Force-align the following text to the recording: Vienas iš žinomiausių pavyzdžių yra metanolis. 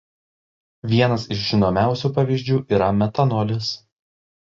Vienas 0.93 1.25
iš 1.35 1.43
žinomiausių 1.49 2.11
pavyzdžių 2.15 2.57
yra 2.79 2.87
metanolis. 3.03 3.69